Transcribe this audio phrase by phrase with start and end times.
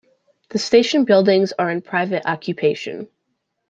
[0.49, 3.07] The station buildings are in private occupation.